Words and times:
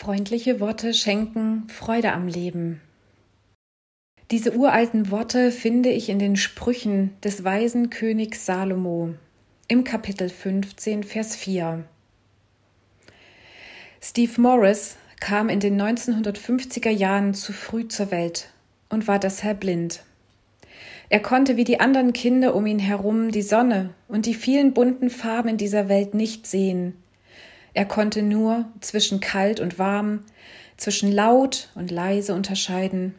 Freundliche 0.00 0.60
Worte 0.60 0.94
schenken 0.94 1.64
Freude 1.66 2.12
am 2.12 2.28
Leben. 2.28 2.80
Diese 4.30 4.54
uralten 4.54 5.10
Worte 5.10 5.50
finde 5.50 5.88
ich 5.88 6.08
in 6.08 6.20
den 6.20 6.36
Sprüchen 6.36 7.16
des 7.24 7.42
weisen 7.42 7.90
Königs 7.90 8.46
Salomo 8.46 9.14
im 9.66 9.82
Kapitel 9.82 10.28
15, 10.28 11.02
Vers 11.02 11.34
4. 11.34 11.82
Steve 14.00 14.40
Morris 14.40 14.94
kam 15.18 15.48
in 15.48 15.58
den 15.58 15.82
1950er 15.82 16.90
Jahren 16.90 17.34
zu 17.34 17.52
früh 17.52 17.88
zur 17.88 18.12
Welt 18.12 18.52
und 18.90 19.08
war 19.08 19.18
deshalb 19.18 19.58
blind. 19.58 20.04
Er 21.08 21.18
konnte 21.18 21.56
wie 21.56 21.64
die 21.64 21.80
anderen 21.80 22.12
Kinder 22.12 22.54
um 22.54 22.66
ihn 22.66 22.78
herum 22.78 23.32
die 23.32 23.42
Sonne 23.42 23.90
und 24.06 24.26
die 24.26 24.34
vielen 24.34 24.74
bunten 24.74 25.10
Farben 25.10 25.48
in 25.48 25.56
dieser 25.56 25.88
Welt 25.88 26.14
nicht 26.14 26.46
sehen, 26.46 26.94
er 27.74 27.84
konnte 27.84 28.22
nur 28.22 28.66
zwischen 28.80 29.20
kalt 29.20 29.60
und 29.60 29.78
warm, 29.78 30.24
zwischen 30.76 31.12
laut 31.12 31.68
und 31.74 31.90
leise 31.90 32.34
unterscheiden. 32.34 33.14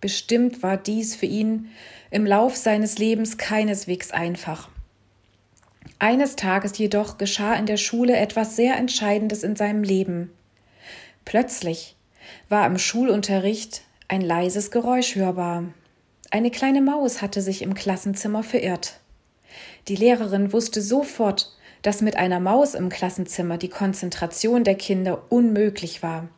Bestimmt 0.00 0.62
war 0.62 0.76
dies 0.76 1.14
für 1.14 1.26
ihn 1.26 1.68
im 2.10 2.26
Lauf 2.26 2.56
seines 2.56 2.98
Lebens 2.98 3.38
keineswegs 3.38 4.10
einfach. 4.10 4.68
Eines 5.98 6.34
Tages 6.34 6.76
jedoch 6.78 7.18
geschah 7.18 7.54
in 7.54 7.66
der 7.66 7.76
Schule 7.76 8.16
etwas 8.16 8.56
sehr 8.56 8.76
Entscheidendes 8.76 9.44
in 9.44 9.54
seinem 9.54 9.84
Leben. 9.84 10.32
Plötzlich 11.24 11.94
war 12.48 12.66
im 12.66 12.78
Schulunterricht 12.78 13.82
ein 14.08 14.20
leises 14.20 14.72
Geräusch 14.72 15.14
hörbar. 15.14 15.64
Eine 16.30 16.50
kleine 16.50 16.82
Maus 16.82 17.22
hatte 17.22 17.40
sich 17.40 17.62
im 17.62 17.74
Klassenzimmer 17.74 18.42
verirrt. 18.42 18.98
Die 19.88 19.96
Lehrerin 19.96 20.52
wusste 20.52 20.82
sofort, 20.82 21.52
dass 21.82 22.00
mit 22.00 22.16
einer 22.16 22.40
Maus 22.40 22.74
im 22.74 22.88
Klassenzimmer 22.88 23.58
die 23.58 23.68
Konzentration 23.68 24.64
der 24.64 24.76
Kinder 24.76 25.22
unmöglich 25.28 26.02
war. 26.02 26.28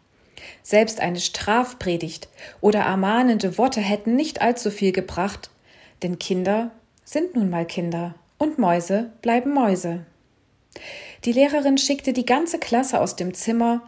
Selbst 0.62 1.00
eine 1.00 1.20
Strafpredigt 1.20 2.28
oder 2.60 2.80
ermahnende 2.80 3.56
Worte 3.58 3.80
hätten 3.80 4.16
nicht 4.16 4.42
allzu 4.42 4.70
viel 4.70 4.92
gebracht, 4.92 5.50
denn 6.02 6.18
Kinder 6.18 6.70
sind 7.04 7.34
nun 7.34 7.50
mal 7.50 7.66
Kinder 7.66 8.14
und 8.38 8.58
Mäuse 8.58 9.10
bleiben 9.22 9.52
Mäuse. 9.52 10.04
Die 11.24 11.32
Lehrerin 11.32 11.78
schickte 11.78 12.12
die 12.12 12.26
ganze 12.26 12.58
Klasse 12.58 13.00
aus 13.00 13.16
dem 13.16 13.32
Zimmer 13.32 13.82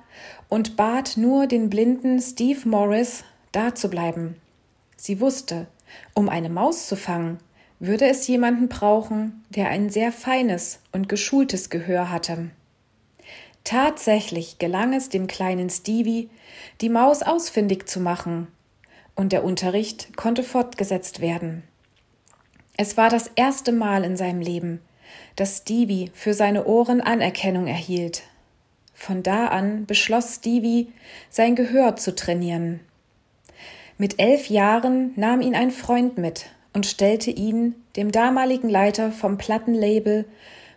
und 0.49 0.77
bat 0.77 1.17
nur 1.17 1.47
den 1.47 1.69
blinden 1.69 2.21
Steve 2.21 2.69
Morris, 2.69 3.25
da 3.53 3.75
zu 3.75 3.89
bleiben. 3.89 4.37
Sie 4.97 5.21
wusste, 5.21 5.67
um 6.15 6.29
eine 6.29 6.49
Maus 6.49 6.87
zu 6.87 6.97
fangen, 6.97 7.39
würde 7.79 8.07
es 8.07 8.27
jemanden 8.27 8.69
brauchen, 8.69 9.45
der 9.51 9.69
ein 9.69 9.91
sehr 9.91 10.13
feines 10.13 10.81
und 10.93 11.09
geschultes 11.09 11.71
Gehör 11.71 12.11
hatte. 12.11 12.51
Tatsächlich 13.65 14.59
gelang 14.59 14.93
es 14.93 15.09
dem 15.09 15.27
kleinen 15.27 15.71
Stevie, 15.71 16.31
die 16.81 16.89
Maus 16.89 17.23
ausfindig 17.23 17.89
zu 17.89 18.01
machen, 18.01 18.49
und 19.15 19.33
der 19.33 19.45
Unterricht 19.45 20.17
konnte 20.17 20.43
fortgesetzt 20.43 21.21
werden. 21.21 21.65
Es 22.77 22.97
war 22.97 23.09
das 23.09 23.31
erste 23.35 23.73
Mal 23.73 24.05
in 24.05 24.17
seinem 24.17 24.41
Leben, 24.41 24.81
dass 25.35 25.59
Stevie 25.59 26.11
für 26.15 26.35
seine 26.35 26.67
Ohren 26.67 27.01
Anerkennung 27.01 27.67
erhielt. 27.67 28.23
Von 28.95 29.23
da 29.23 29.49
an 29.49 29.87
beschloss 29.87 30.37
Stevie, 30.37 30.93
sein 31.31 31.57
Gehör 31.57 31.97
zu 31.97 32.15
trainieren. 32.15 32.81
Mit 33.99 34.21
elf 34.21 34.49
Jahren 34.49 35.13
nahm 35.17 35.41
ihn 35.41 35.55
ein 35.55 35.71
Freund 35.71 36.19
mit 36.19 36.47
und 36.77 36.85
stellte 36.85 37.31
ihn 37.31 37.75
dem 37.97 38.13
damaligen 38.13 38.69
Leiter 38.69 39.11
vom 39.11 39.39
Plattenlabel 39.39 40.27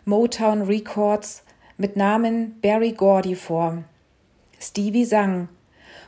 Motown 0.05 0.61
Records 0.61 1.43
mit 1.75 1.97
Namen 1.97 2.57
Barry 2.61 2.93
Gordy 2.93 3.35
vor. 3.35 3.83
Stevie 4.61 5.03
sang, 5.03 5.49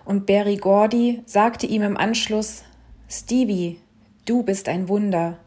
und 0.06 0.26
Barry 0.26 0.56
Gordy 0.56 1.24
sagte 1.26 1.68
ihm 1.68 1.82
im 1.82 1.98
Anschluss 1.98 2.64
Stevie, 3.10 3.82
du 4.24 4.44
bist 4.44 4.70
ein 4.70 4.88
Wunder. 4.88 5.38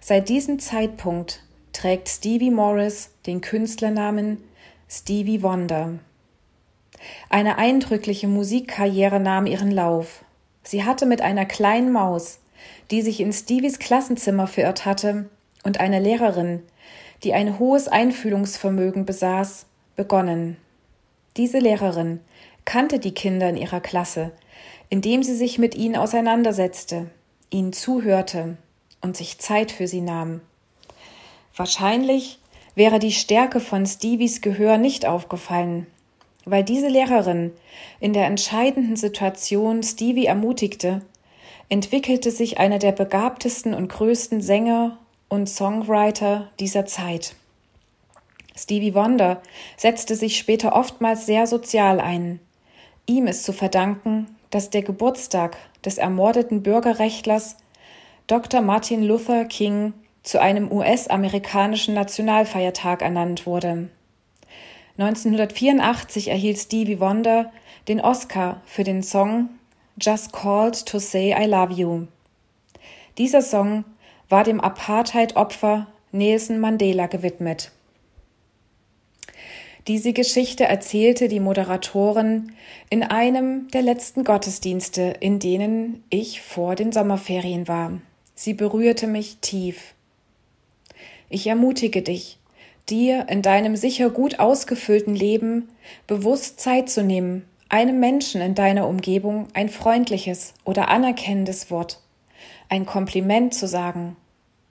Seit 0.00 0.28
diesem 0.28 0.58
Zeitpunkt 0.58 1.44
trägt 1.72 2.08
Stevie 2.08 2.50
Morris 2.50 3.12
den 3.24 3.40
Künstlernamen 3.40 4.38
Stevie 4.88 5.44
Wonder. 5.44 6.00
Eine 7.30 7.56
eindrückliche 7.56 8.26
Musikkarriere 8.26 9.20
nahm 9.20 9.46
ihren 9.46 9.70
Lauf. 9.70 10.24
Sie 10.64 10.82
hatte 10.82 11.06
mit 11.06 11.20
einer 11.20 11.46
kleinen 11.46 11.92
Maus 11.92 12.40
die 12.90 13.02
sich 13.02 13.20
in 13.20 13.32
Stevies 13.32 13.78
Klassenzimmer 13.78 14.46
verirrt 14.46 14.84
hatte, 14.84 15.28
und 15.64 15.80
eine 15.80 15.98
Lehrerin, 15.98 16.62
die 17.24 17.32
ein 17.32 17.58
hohes 17.58 17.88
Einfühlungsvermögen 17.88 19.04
besaß, 19.06 19.66
begonnen. 19.96 20.58
Diese 21.36 21.58
Lehrerin 21.58 22.20
kannte 22.64 22.98
die 22.98 23.14
Kinder 23.14 23.48
in 23.48 23.56
ihrer 23.56 23.80
Klasse, 23.80 24.32
indem 24.90 25.22
sie 25.22 25.34
sich 25.34 25.58
mit 25.58 25.74
ihnen 25.74 25.96
auseinandersetzte, 25.96 27.10
ihnen 27.50 27.72
zuhörte 27.72 28.56
und 29.00 29.16
sich 29.16 29.38
Zeit 29.38 29.72
für 29.72 29.88
sie 29.88 30.00
nahm. 30.00 30.40
Wahrscheinlich 31.56 32.38
wäre 32.74 32.98
die 32.98 33.12
Stärke 33.12 33.60
von 33.60 33.86
Stevies 33.86 34.40
Gehör 34.40 34.78
nicht 34.78 35.06
aufgefallen, 35.06 35.86
weil 36.44 36.64
diese 36.64 36.88
Lehrerin 36.88 37.52
in 38.00 38.12
der 38.12 38.26
entscheidenden 38.26 38.96
Situation 38.96 39.82
Stevie 39.82 40.26
ermutigte, 40.26 41.02
entwickelte 41.68 42.30
sich 42.30 42.58
einer 42.58 42.78
der 42.78 42.92
begabtesten 42.92 43.74
und 43.74 43.88
größten 43.88 44.40
Sänger 44.40 44.98
und 45.28 45.48
Songwriter 45.48 46.50
dieser 46.60 46.86
Zeit. 46.86 47.34
Stevie 48.56 48.94
Wonder 48.94 49.42
setzte 49.76 50.14
sich 50.14 50.36
später 50.38 50.76
oftmals 50.76 51.26
sehr 51.26 51.46
sozial 51.46 52.00
ein. 52.00 52.38
Ihm 53.06 53.26
ist 53.26 53.44
zu 53.44 53.52
verdanken, 53.52 54.36
dass 54.50 54.70
der 54.70 54.82
Geburtstag 54.82 55.56
des 55.84 55.98
ermordeten 55.98 56.62
Bürgerrechtlers 56.62 57.56
Dr. 58.26 58.60
Martin 58.60 59.02
Luther 59.02 59.44
King 59.44 59.92
zu 60.22 60.40
einem 60.40 60.70
US-amerikanischen 60.70 61.94
Nationalfeiertag 61.94 63.02
ernannt 63.02 63.46
wurde. 63.46 63.88
1984 64.96 66.28
erhielt 66.28 66.58
Stevie 66.58 67.00
Wonder 67.00 67.50
den 67.88 68.00
Oscar 68.00 68.62
für 68.64 68.84
den 68.84 69.02
Song 69.02 69.50
Just 70.00 70.32
Called 70.32 70.86
to 70.86 70.98
Say 70.98 71.32
I 71.32 71.46
Love 71.46 71.72
You. 71.72 72.08
Dieser 73.16 73.42
Song 73.42 73.84
war 74.28 74.42
dem 74.42 74.60
Apartheid-Opfer 74.60 75.86
Nelson 76.10 76.58
Mandela 76.58 77.06
gewidmet. 77.06 77.70
Diese 79.86 80.12
Geschichte 80.12 80.64
erzählte 80.64 81.28
die 81.28 81.38
Moderatorin 81.38 82.52
in 82.90 83.04
einem 83.04 83.68
der 83.68 83.82
letzten 83.82 84.24
Gottesdienste, 84.24 85.14
in 85.20 85.38
denen 85.38 86.02
ich 86.10 86.40
vor 86.40 86.74
den 86.74 86.90
Sommerferien 86.90 87.68
war. 87.68 88.00
Sie 88.34 88.54
berührte 88.54 89.06
mich 89.06 89.38
tief. 89.42 89.94
Ich 91.28 91.46
ermutige 91.46 92.02
dich, 92.02 92.38
dir 92.90 93.28
in 93.28 93.42
deinem 93.42 93.76
sicher 93.76 94.10
gut 94.10 94.40
ausgefüllten 94.40 95.14
Leben 95.14 95.68
bewusst 96.08 96.58
Zeit 96.58 96.90
zu 96.90 97.04
nehmen 97.04 97.44
einem 97.68 98.00
Menschen 98.00 98.40
in 98.40 98.54
deiner 98.54 98.86
Umgebung 98.88 99.48
ein 99.54 99.68
freundliches 99.68 100.54
oder 100.64 100.88
anerkennendes 100.88 101.70
Wort, 101.70 102.00
ein 102.68 102.86
Kompliment 102.86 103.54
zu 103.54 103.66
sagen, 103.66 104.16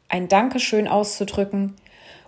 ein 0.10 0.28
Dankeschön 0.28 0.88
auszudrücken 0.88 1.76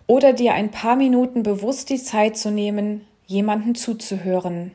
oder 0.07 0.33
dir 0.33 0.53
ein 0.53 0.71
paar 0.71 0.95
Minuten 0.95 1.43
bewusst 1.43 1.89
die 1.89 2.01
Zeit 2.01 2.37
zu 2.37 2.51
nehmen, 2.51 3.05
jemanden 3.25 3.75
zuzuhören. 3.75 4.71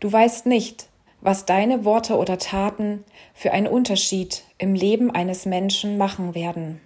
Du 0.00 0.10
weißt 0.10 0.46
nicht, 0.46 0.88
was 1.20 1.44
deine 1.44 1.84
Worte 1.84 2.16
oder 2.16 2.38
Taten 2.38 3.04
für 3.34 3.52
einen 3.52 3.66
Unterschied 3.66 4.44
im 4.58 4.74
Leben 4.74 5.10
eines 5.10 5.44
Menschen 5.44 5.98
machen 5.98 6.34
werden. 6.34 6.80